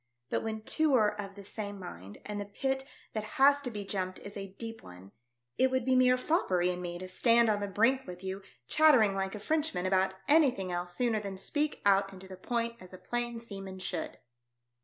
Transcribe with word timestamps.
But 0.31 0.39
v/hen 0.41 0.63
two 0.63 0.95
are 0.95 1.11
of 1.21 1.35
the 1.35 1.45
same 1.45 1.77
mind, 1.77 2.17
and 2.25 2.41
the 2.41 2.45
pit 2.45 2.85
that 3.13 3.23
has 3.37 3.61
to 3.61 3.69
be 3.69 3.85
jumped 3.85 4.17
is 4.17 4.35
a 4.35 4.55
deep 4.57 4.81
one, 4.81 5.11
it 5.59 5.69
would 5.69 5.85
be 5.85 5.95
mere 5.95 6.17
foppery 6.17 6.71
in 6.71 6.81
me 6.81 6.97
to 6.97 7.07
stand 7.07 7.49
on 7.49 7.59
the 7.59 7.67
brink 7.67 8.07
with 8.07 8.23
you, 8.23 8.41
chattering 8.67 9.13
like 9.13 9.35
a 9.35 9.39
Frenchman 9.39 9.85
about 9.85 10.15
anything 10.27 10.71
else 10.71 10.95
sooner 10.97 11.19
than 11.19 11.37
speak 11.37 11.83
out 11.85 12.11
and 12.11 12.19
to 12.19 12.27
the 12.27 12.35
point 12.35 12.77
as 12.79 12.93
a 12.93 12.97
plain 12.97 13.39
seaman 13.39 13.77
should." 13.77 14.17